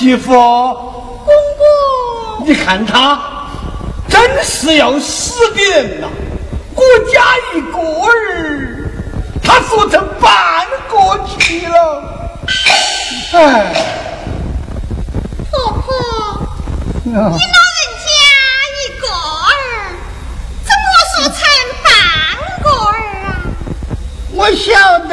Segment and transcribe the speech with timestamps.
[0.00, 1.26] 媳妇，公
[1.58, 3.20] 公，你看他
[4.08, 6.08] 真是要死的人呐！
[6.74, 6.82] 我
[7.12, 7.76] 家一个
[8.06, 8.90] 儿，
[9.44, 12.02] 他说成半个去了。
[13.34, 13.74] 哎，
[15.50, 15.92] 婆婆，
[17.04, 18.08] 你老人家
[18.80, 19.52] 一个儿，
[20.64, 21.36] 怎么说成
[21.84, 21.92] 半
[22.62, 22.96] 个儿
[23.26, 23.28] 啊？
[24.32, 25.12] 我晓得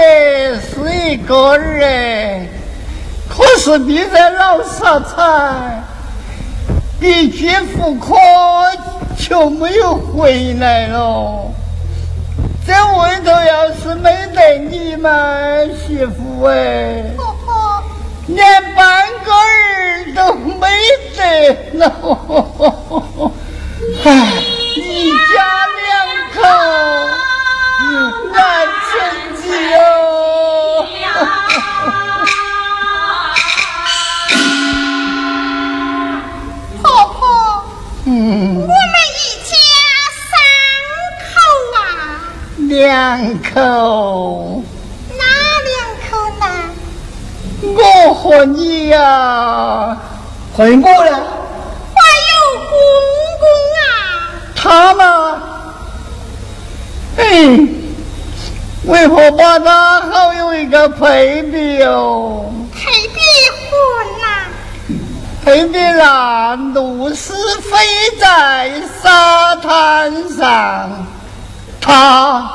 [0.62, 0.72] 是
[1.12, 2.47] 一个儿哎，
[3.38, 5.84] 可是你这老傻彩，
[7.00, 8.16] 一去不可
[9.16, 11.52] 就没有回来了。
[12.66, 17.84] 这外头要是没得你们媳妇哎，婆婆，
[18.26, 18.44] 连
[18.74, 20.68] 半个儿都没
[21.16, 23.32] 得了。
[24.04, 24.10] 哎，
[24.76, 25.16] 一家
[25.86, 25.88] 两
[26.34, 26.42] 口
[28.34, 28.36] 难
[28.90, 28.92] 成
[29.42, 29.46] 绩
[29.76, 29.78] 哦。
[38.20, 39.54] 我，们一家
[40.28, 40.34] 三
[41.22, 41.38] 口
[41.78, 41.80] 啊，
[42.58, 42.66] 两
[43.54, 44.64] 口，
[45.18, 45.24] 哪
[45.68, 45.78] 两
[46.10, 46.10] 口
[46.40, 46.46] 呢？
[47.62, 49.96] 我和你呀、
[50.56, 50.84] 回我呢？
[51.94, 52.32] 还有
[52.70, 52.72] 公
[53.40, 53.46] 公
[53.78, 53.86] 啊，
[54.56, 55.04] 他嘛，
[57.18, 57.24] 哎，
[58.86, 62.52] 为何把他好有一个配比哦？
[65.48, 67.78] 配比婚呐、配比那露丝飞
[68.20, 68.70] 在
[69.02, 70.90] 沙滩上，
[71.80, 72.52] 他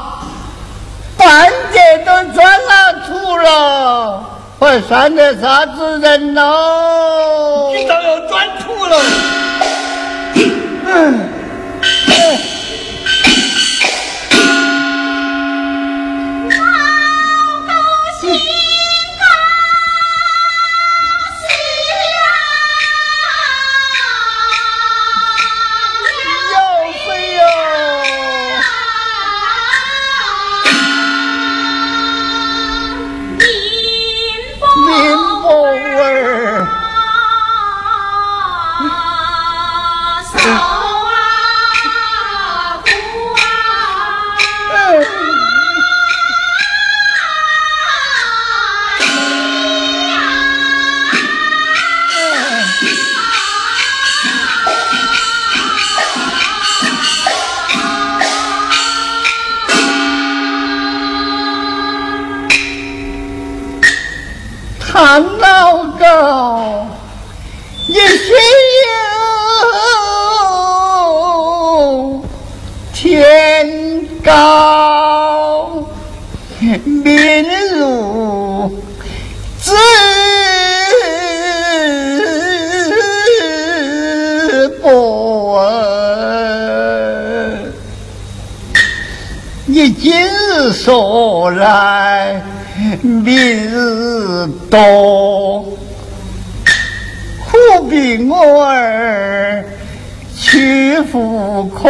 [1.16, 4.22] 半截都钻了土了，
[4.60, 7.72] 还算得啥子人喽？
[7.74, 9.00] 你倒要钻土了。
[10.84, 11.31] 嗯，
[95.32, 95.64] 多，
[97.40, 99.64] 何必我儿
[100.38, 101.88] 去赴科？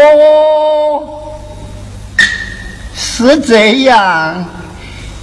[2.94, 4.44] 是这样，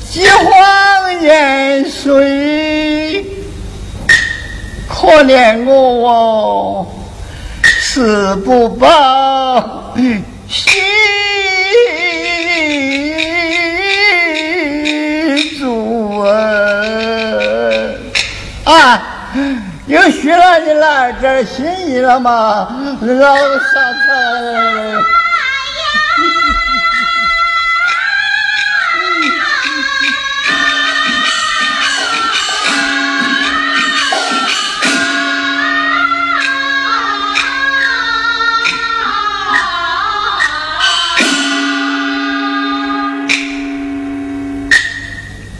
[0.09, 3.25] 饥荒年岁，
[4.89, 6.85] 可怜我
[7.63, 9.93] 死不报
[10.49, 10.73] 心。
[16.21, 17.18] 啊！
[19.87, 22.67] 又许了你来点心意了吗，
[23.01, 25.03] 老傻子？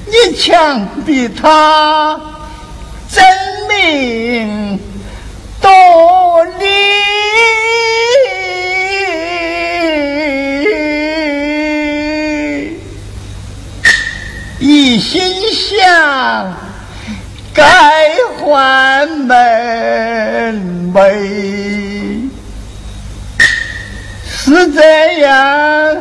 [0.05, 2.28] 你强逼他。
[3.12, 3.24] 真
[3.68, 4.80] 名
[5.60, 6.66] 多礼，
[14.60, 16.54] 一心想
[17.54, 22.30] 改换门楣，
[24.28, 25.98] 是这样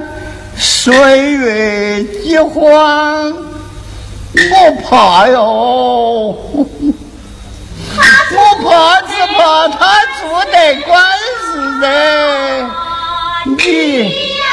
[0.57, 3.33] 岁月饥荒，
[4.35, 6.37] 我怕哟。
[8.31, 9.79] 我怕只怕他
[10.21, 10.89] 做得官
[11.41, 11.47] 司
[11.81, 11.85] 噻，
[13.47, 14.49] 你你你你要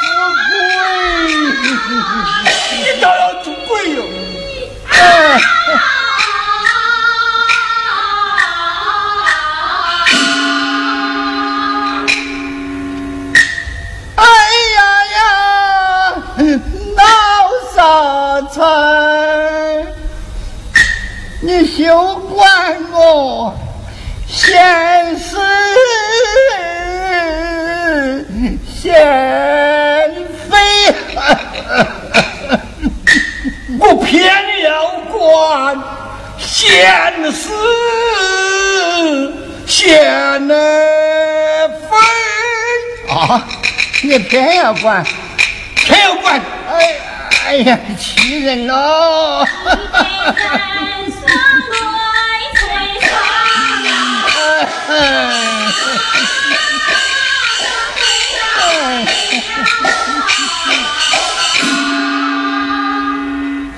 [0.00, 0.02] 做
[2.08, 2.40] 鬼，
[2.78, 3.98] 你倒要做鬼哟！
[14.16, 14.22] 哎
[14.76, 14.78] 呀
[15.16, 15.18] 呀！
[16.96, 17.00] 大
[18.50, 19.19] 财，你
[21.66, 23.54] 休管我
[24.26, 25.36] 闲事
[28.72, 28.94] 闲
[30.48, 30.56] 非，
[33.78, 34.24] 我偏
[34.64, 35.78] 要管
[36.38, 37.48] 闲事
[39.66, 41.96] 闲非
[43.14, 43.46] 啊！
[44.02, 45.04] 你偏要管，
[45.76, 46.40] 偏要管，
[46.70, 46.96] 哎。
[47.46, 49.44] 哎呀，气人喽！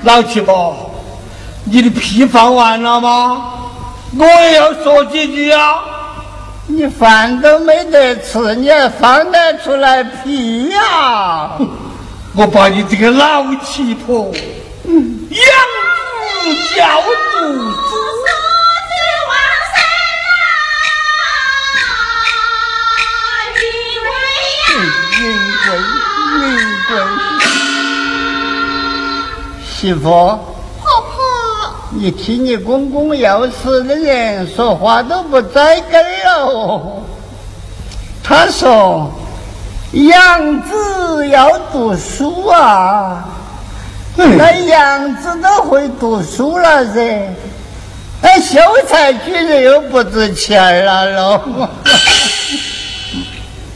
[0.04, 0.90] 老七宝，
[1.64, 3.49] 你的屁放完了吗？
[4.19, 5.76] 我也要说几句啊！
[6.66, 11.52] 你饭都没得吃，你还放得出来屁呀？
[12.37, 14.31] 我把你这个老七婆
[14.85, 15.40] 养
[16.42, 17.00] 子教
[17.33, 17.73] 独
[26.49, 26.58] 名
[26.88, 26.96] 贵，
[29.64, 30.40] 媳妇，婆
[30.80, 31.18] 婆，
[31.90, 37.02] 你听你公公要死的人说话都不栽根哦。
[38.22, 39.11] 他说。
[39.92, 43.28] 养子要读书啊，
[44.16, 47.28] 那养子都会读书了噻，
[48.22, 48.58] 那秀
[48.88, 51.38] 才居然又不值钱了喽。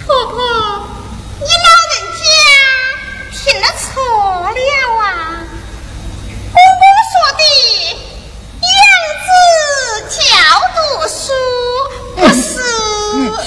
[0.06, 0.75] 婆婆，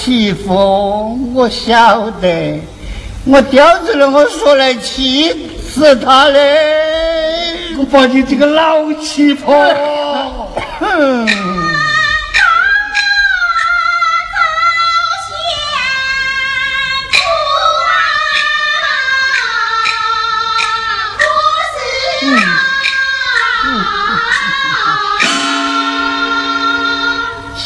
[0.10, 2.60] 媳妇，我晓得，
[3.26, 7.76] 我叼着了，我说来气死他嘞！
[7.78, 9.54] 我把你这个老气婆，
[10.80, 11.28] 哼！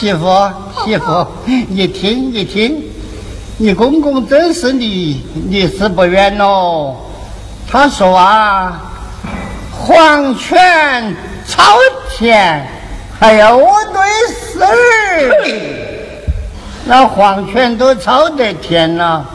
[0.03, 0.51] 媳妇，
[0.83, 2.83] 媳妇，你听，你听，
[3.55, 6.97] 你公公真是离离死不远喽。
[7.71, 8.81] 他说啊，
[9.71, 11.15] 黄泉
[11.47, 11.77] 超
[12.09, 12.67] 甜，
[13.17, 14.01] 还要我对
[14.35, 14.75] 事儿。
[16.83, 19.25] 那黄泉都超得甜了，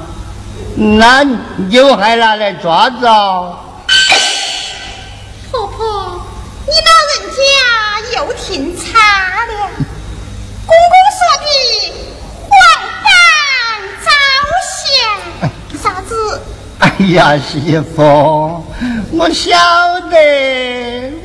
[0.77, 1.25] 那
[1.71, 3.09] 牛还拿来抓着？
[5.51, 6.21] 婆婆，
[6.67, 7.41] 你老人家
[8.19, 8.99] 又听差
[9.47, 9.88] 了。
[10.69, 11.47] 公公说的
[12.51, 12.53] 黄
[13.03, 13.09] 饭
[14.05, 14.07] 早
[14.77, 14.85] 香，
[15.83, 16.11] 啥子？
[16.79, 17.97] 哎呀，媳妇，
[19.13, 19.49] 我晓
[20.11, 20.15] 得，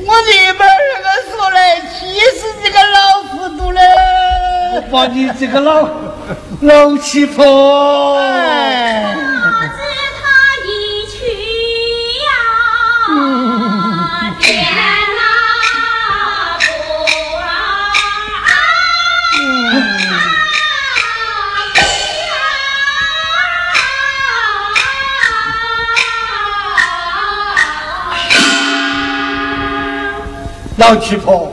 [0.06, 3.80] 我立马那个说来气死这个老糊涂了。
[4.76, 5.86] 我把你这个老
[6.62, 8.16] 老气婆。
[8.18, 9.14] 哎
[30.86, 31.50] 老七婆，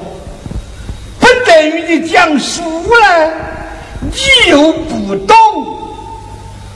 [1.17, 3.31] 本来与你讲书呢，
[4.01, 5.35] 你又不懂，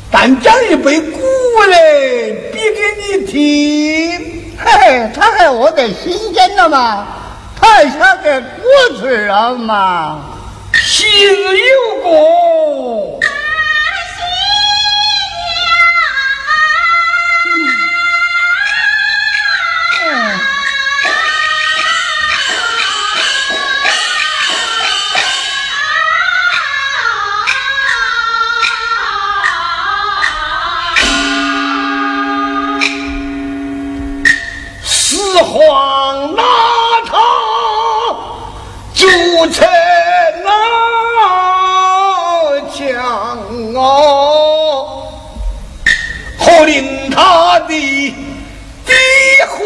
[0.10, 1.20] 但讲一杯古
[1.70, 7.06] 嘞比给你听，嘿嘿，他还饿得新鲜了嘛，
[7.60, 10.22] 他还晓得古字了嘛。
[10.74, 12.65] 昔日有过。
[35.66, 36.44] 始皇拿
[37.08, 37.18] 他
[38.94, 39.08] 铸
[39.52, 39.68] 成
[40.44, 40.50] 那
[42.70, 42.96] 将
[43.74, 45.08] 哦，
[46.40, 48.14] 可令他的
[48.86, 48.94] 的
[49.48, 49.66] 和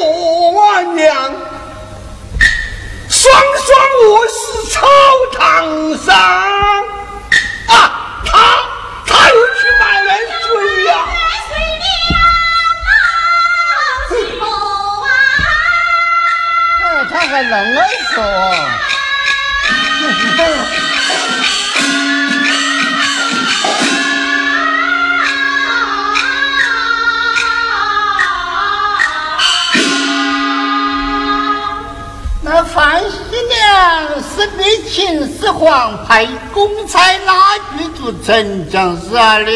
[38.29, 39.51] 去做丞相啥的，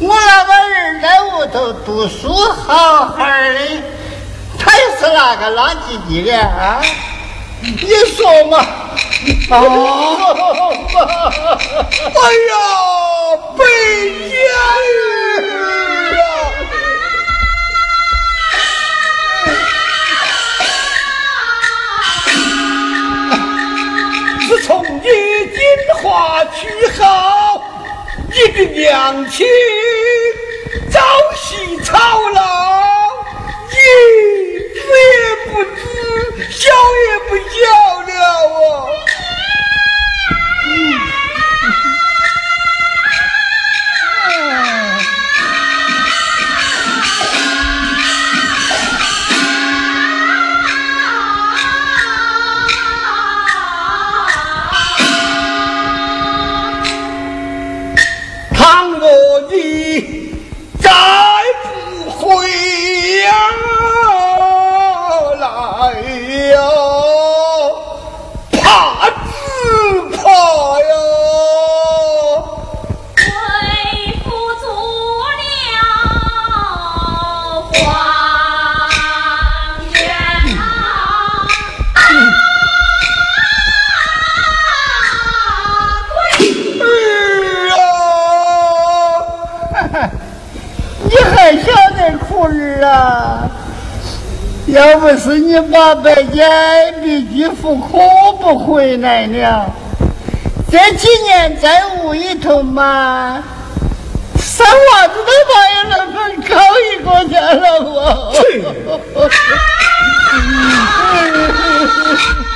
[0.00, 2.32] 我那个儿在屋头读书
[2.66, 3.82] 好好的，
[4.58, 6.80] 他也是哪个垃圾地的啊？
[7.60, 8.64] 你说嘛？
[9.50, 9.54] 哦，
[12.04, 12.56] 哎呀，
[13.58, 13.60] 北
[14.30, 14.34] 家
[24.68, 25.58] 从你金
[25.96, 27.64] 花娶好，
[28.28, 29.46] 你的娘亲
[30.90, 31.00] 早
[31.34, 31.96] 夕操
[32.34, 32.38] 劳，
[33.70, 33.76] 你
[34.74, 34.78] 知
[35.16, 35.80] 也不知，
[36.50, 37.48] 晓也不晓
[38.02, 38.12] 了
[38.44, 38.92] 啊。
[91.04, 93.48] 你还晓得苦儿啊？
[94.66, 96.44] 要不是你把白家
[97.02, 97.98] 比居户可
[98.38, 99.64] 不回来了，
[100.70, 103.42] 这几年在屋里头嘛，
[104.38, 106.16] 生娃子都没有那么
[106.46, 106.54] 高
[106.84, 108.34] 一个家了我。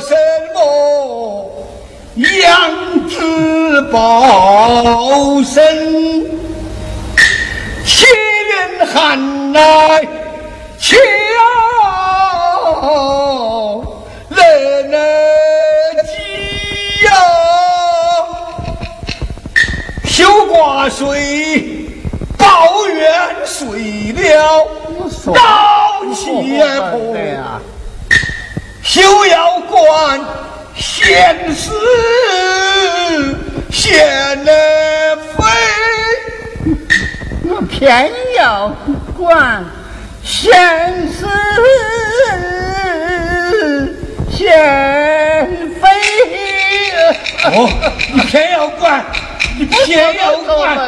[0.00, 0.14] 什
[0.52, 1.50] 么
[2.42, 5.62] 养子报身，
[7.84, 8.06] 且
[8.50, 10.06] 人喊来
[10.78, 10.96] 且
[11.36, 11.42] 要
[14.28, 14.96] 人儿
[16.04, 16.10] 急
[17.06, 17.08] 呀！
[20.48, 21.02] 挂水，
[22.38, 23.02] 抱怨
[23.44, 24.66] 睡了，
[25.34, 25.34] 刀
[26.14, 26.22] 气
[26.90, 27.16] 破，
[28.94, 30.20] 休要管
[30.76, 31.68] 闲事
[33.72, 34.52] 闲了
[35.36, 35.42] 非，
[37.42, 38.72] 我偏要
[39.16, 39.64] 管
[40.22, 41.26] 闲事
[44.30, 44.46] 闲
[45.82, 45.82] 非。
[47.46, 47.68] 哦，
[48.12, 49.04] 你偏要管。
[49.58, 50.78] 你偏要管，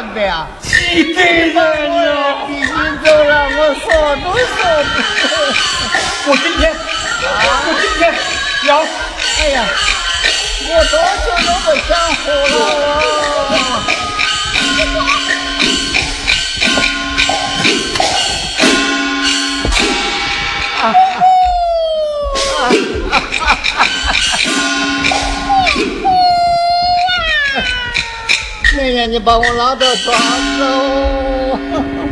[0.61, 2.47] 急得人了！
[2.49, 2.71] 已经
[3.03, 3.85] 走了，我说
[4.23, 4.57] 都说
[4.93, 6.31] 不。
[6.31, 6.63] 我今天，
[7.19, 8.01] 我今天
[8.65, 8.69] 要，
[9.39, 9.57] 哎呀，
[10.69, 10.93] 我多
[11.25, 12.55] 久都不想活了。
[29.09, 30.13] 你把我拉到床
[30.59, 32.06] 上。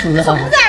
[0.00, 0.59] 死。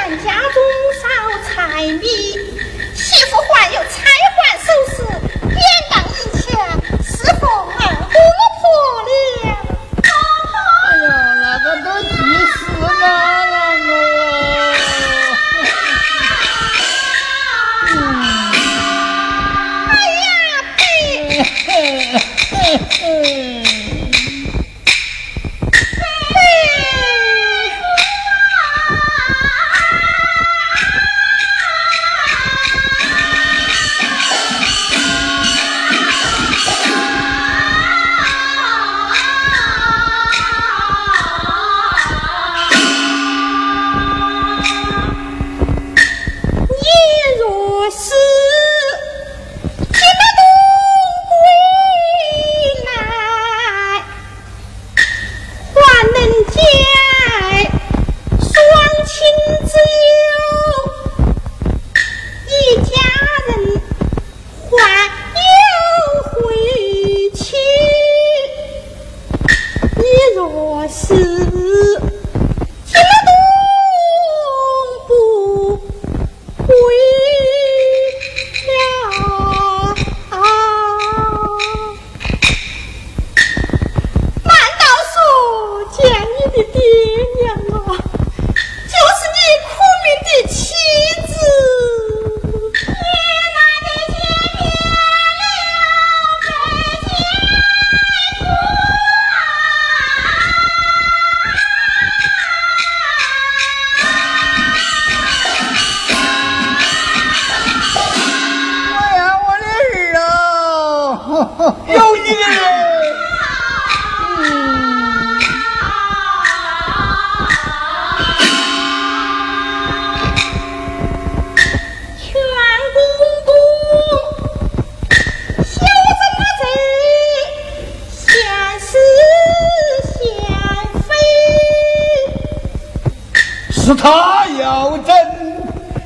[133.95, 135.15] 他要真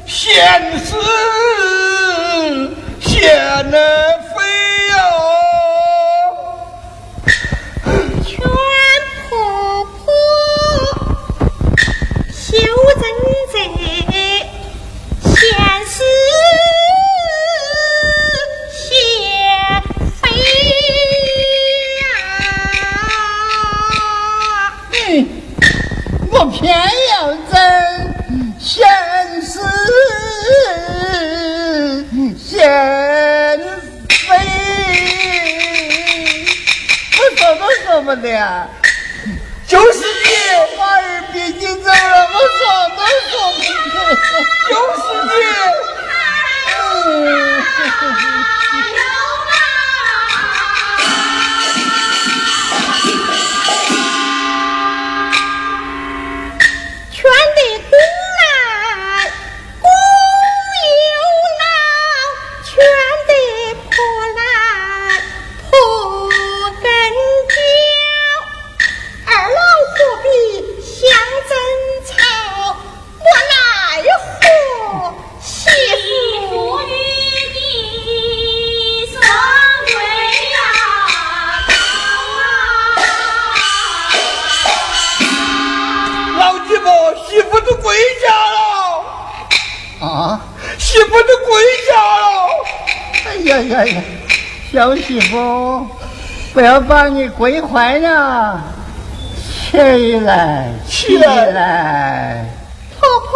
[0.06, 0.34] 现
[0.80, 0.96] 实
[3.00, 3.78] 现呢
[48.06, 48.35] Thank you.
[96.88, 98.62] 把你归还了？
[99.72, 102.46] 起来， 起来！
[103.00, 103.30] 婆婆，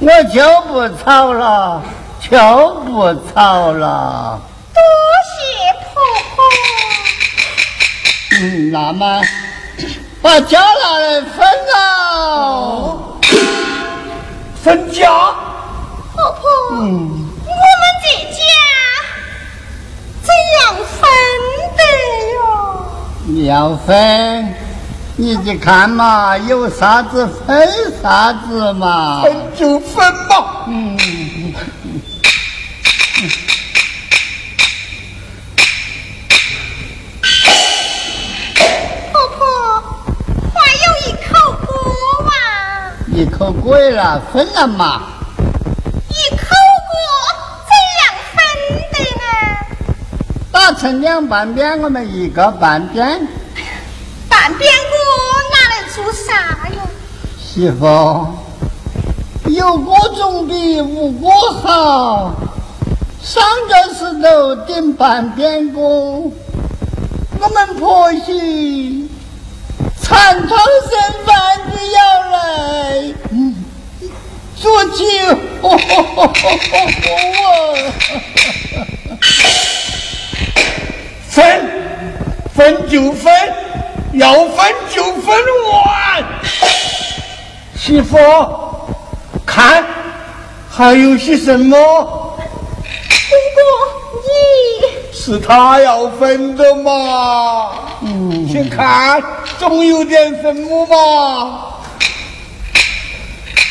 [0.00, 1.82] 我就不吵了，
[2.20, 2.38] 就
[2.84, 4.38] 不吵了。
[4.74, 4.80] 多
[5.32, 5.38] 谢
[5.92, 5.94] 婆
[6.36, 6.44] 婆。
[8.40, 9.22] 嗯，那么
[10.22, 12.98] 把家拿来分了，
[14.62, 15.08] 分家。
[16.14, 16.40] 婆婆。
[16.72, 17.27] 嗯。
[18.08, 18.40] 这家
[20.22, 21.00] 怎样分
[21.76, 21.80] 的
[22.32, 22.36] 哟？
[23.26, 24.54] 你要分，
[25.16, 27.68] 你去看嘛，有啥子分
[28.02, 29.20] 啥子嘛。
[29.22, 30.64] 分就分嘛。
[30.68, 30.96] 嗯，
[39.12, 39.44] 婆婆，
[40.54, 41.28] 还有一口
[41.66, 41.68] 锅
[42.30, 42.32] 啊，
[43.12, 45.02] 一口贵了，分了嘛。
[50.68, 53.26] 打成两半边，我们一个半边。
[54.28, 54.98] 半边锅
[55.50, 56.82] 拿来做啥哟？
[57.42, 58.34] 媳妇，
[59.48, 62.34] 有锅总比无锅好。
[63.22, 66.30] 上个石头顶半边锅，
[67.40, 69.10] 我们婆媳
[70.02, 71.98] 缠头剩饭子要
[72.30, 73.54] 来，嗯，
[74.54, 75.04] 做酒。
[81.38, 81.44] 分，
[82.52, 83.32] 分就分，
[84.14, 85.36] 要分就分
[85.70, 86.24] 完。
[87.76, 88.18] 媳妇，
[89.46, 89.84] 看
[90.68, 93.62] 还有些什么公公，
[94.26, 94.32] 你
[95.16, 97.70] 是他要分的嘛？
[98.02, 99.22] 嗯，先看，
[99.60, 101.66] 总有点什么嘛。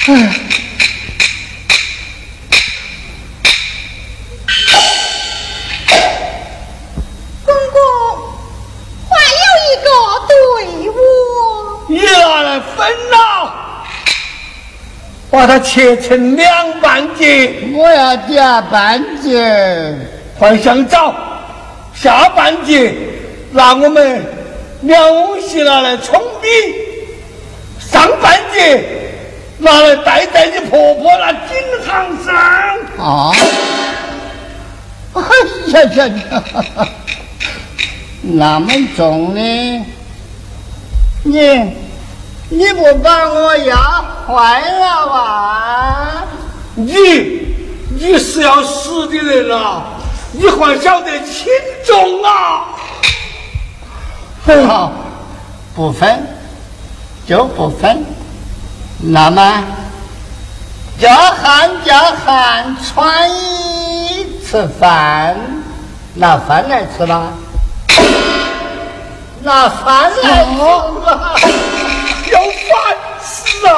[0.06, 0.16] 公
[7.74, 7.80] 公，
[9.10, 9.88] 还有一个
[10.28, 10.34] 队
[10.90, 10.94] 伍。
[11.90, 11.98] 也
[12.88, 13.54] 分了，
[15.30, 19.94] 把它切成两半截，我要夹半截。
[20.40, 21.14] 换香枣，
[21.94, 22.96] 下半截
[23.52, 24.24] 拿我们
[24.82, 25.02] 两
[25.42, 26.48] 席拿来冲比，
[27.80, 28.86] 上半截
[29.58, 32.34] 拿来戴在你婆婆那颈项上。
[33.04, 33.32] 啊！
[35.14, 35.22] 哎
[35.72, 36.44] 呀呀呀！
[38.22, 39.86] 那么重呢？
[41.24, 41.74] 你
[42.50, 43.76] 你不把我压
[44.26, 46.24] 坏了吧？
[46.76, 47.56] 你
[48.00, 49.84] 你是要死的人啊！
[50.32, 51.48] 你还晓得轻
[51.86, 52.68] 重啊！
[54.68, 54.94] 好，
[55.76, 56.26] 不分
[57.28, 58.06] 就不分。
[59.00, 59.64] 那么
[61.00, 65.36] 叫喊叫喊，穿衣吃饭，
[66.14, 67.24] 拿饭来吃吧。
[69.42, 70.60] 拿饭来吃
[71.02, 71.36] 吧。
[72.32, 73.70] 要烦死啊！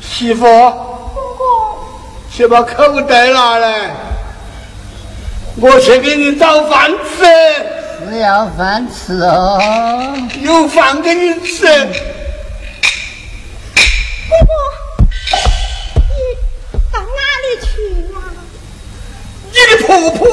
[0.00, 1.44] 媳妇，公公，
[2.30, 3.90] 去把口袋拿来，
[5.60, 7.24] 我去给你找饭吃，
[8.08, 10.16] 是要饭吃哦。
[10.40, 11.64] 有饭给你吃。
[14.28, 14.52] 公公，
[16.00, 16.12] 你
[16.92, 17.66] 到哪里去
[18.12, 18.16] 呀、
[19.52, 20.26] 你的婆婆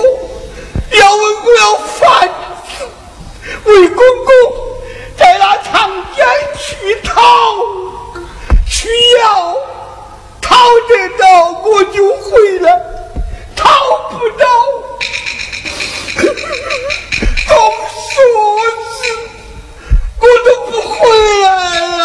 [0.91, 1.63] 要问我要
[1.99, 1.99] 饭
[2.67, 2.69] 吃，
[3.69, 4.27] 为公公
[5.17, 5.71] 在那长
[6.15, 6.19] 江
[6.57, 7.21] 去讨，
[8.65, 8.87] 需
[9.19, 9.55] 要
[10.41, 10.55] 讨
[10.89, 11.23] 得到
[11.63, 12.67] 我就回来，
[13.55, 13.69] 讨
[14.09, 14.45] 不到，
[17.51, 17.59] 总
[18.09, 18.15] 说
[18.87, 19.03] 是
[20.19, 20.95] 我都不回
[21.41, 21.45] 来
[21.97, 21.99] 了。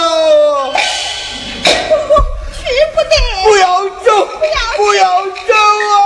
[1.63, 2.11] 公公，
[2.53, 2.59] 去
[2.93, 3.15] 不得。
[3.45, 3.65] 不要
[4.05, 4.07] 走，
[4.77, 6.06] 不要走啊！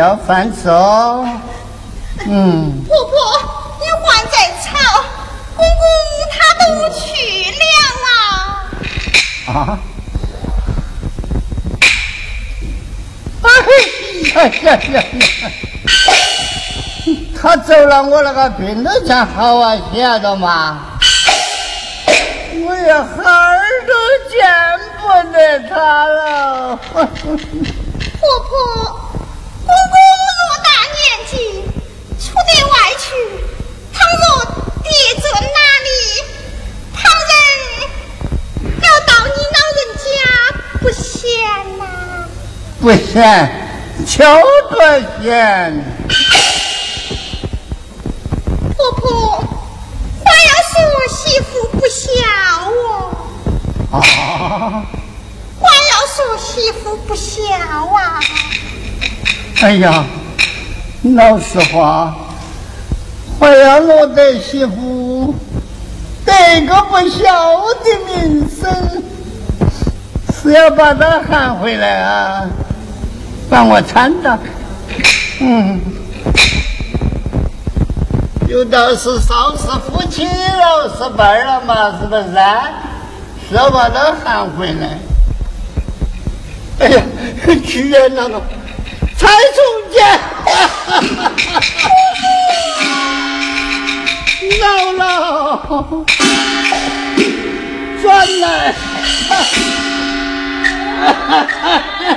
[0.00, 1.28] 要饭吃哦。
[2.26, 3.12] 嗯，婆婆，
[3.78, 4.70] 你还在吵，
[5.54, 5.84] 公公
[6.32, 6.64] 他都
[6.98, 7.04] 去
[7.50, 7.62] 了
[9.46, 9.52] 啊！
[9.52, 9.78] 啊。
[13.42, 15.50] 哎呀呀呀呀！
[17.38, 20.80] 他走了，我那个病都才好啊，晓得吗？
[22.62, 23.92] 我也孩儿都
[24.30, 24.40] 见
[24.98, 26.76] 不得他了。
[26.76, 27.04] 婆
[28.48, 28.99] 婆，
[32.64, 33.04] 外去，
[33.92, 34.22] 倘若
[34.82, 35.88] 爹坐哪里，
[36.92, 36.98] 旁
[37.30, 37.32] 人
[38.82, 40.08] 要到你老人家
[40.80, 41.22] 不嫌
[41.78, 41.82] 呐？
[42.80, 43.18] 不嫌，
[44.06, 44.10] 就
[44.70, 44.78] 这
[45.22, 45.24] 嫌。
[48.76, 49.06] 婆婆，
[50.24, 50.72] 话要说，
[51.08, 52.08] 媳妇不孝
[52.70, 52.80] 哦。
[53.92, 53.94] 啊！
[55.60, 57.36] 话要说，媳妇不孝
[57.94, 58.20] 啊。
[59.60, 60.04] 哎呀，
[61.02, 62.16] 老实话。
[63.40, 65.34] 我要落得媳妇
[66.26, 69.02] 得个不孝的名声，
[70.32, 72.46] 是要把她喊回来啊，
[73.48, 74.38] 帮我搀着。
[75.40, 75.80] 嗯，
[78.46, 82.68] 有道是少是夫妻老是伴了嘛，是不是啊？
[83.48, 84.98] 是要把她喊回来。
[86.80, 87.02] 哎呀，
[87.66, 88.38] 去年那个。
[89.16, 90.00] 才从见，
[94.58, 96.04] 闹了，
[98.02, 98.74] 转来。
[101.00, 102.08] 啊啊啊啊啊啊啊啊